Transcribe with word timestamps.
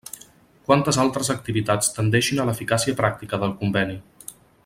Quantes 0.69 0.97
altres 1.03 1.29
activitats 1.33 1.91
tendeixin 1.97 2.41
a 2.41 2.47
l'eficàcia 2.49 2.97
pràctica 3.03 3.41
del 3.45 3.57
Conveni. 3.61 4.01